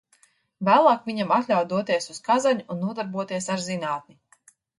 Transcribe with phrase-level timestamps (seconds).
[0.69, 4.19] Vēlāk viņam atļāva doties uz Kazaņu un nodarboties ar zinātni.